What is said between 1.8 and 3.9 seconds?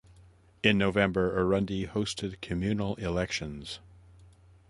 hosted communal elections.